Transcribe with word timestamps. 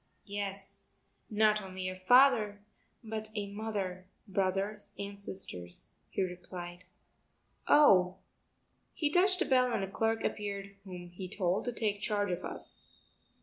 "Yes, 0.25 0.93
not 1.29 1.61
only 1.61 1.87
a 1.87 1.95
father, 1.95 2.63
but 3.03 3.29
a 3.35 3.53
mother, 3.53 4.07
brothers 4.27 4.95
and 4.97 5.19
sisters," 5.19 5.93
he 6.09 6.23
replied. 6.23 6.85
"Oh...." 7.67 8.17
He 8.95 9.11
touched 9.11 9.43
a 9.43 9.45
bell 9.45 9.71
and 9.71 9.83
a 9.83 9.91
clerk 9.91 10.23
appeared 10.23 10.75
whom 10.85 11.09
he 11.11 11.29
told 11.29 11.65
to 11.65 11.71
take 11.71 11.99
charge 12.01 12.31
of 12.31 12.43
us. 12.43 12.83